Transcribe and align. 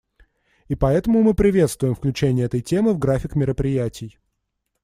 И 0.67 0.73
поэтому 0.73 1.21
мы 1.21 1.35
приветствуем 1.35 1.93
включение 1.93 2.47
этой 2.47 2.61
темы 2.61 2.91
в 2.95 2.97
график 2.97 3.35
мероприятий. 3.35 4.17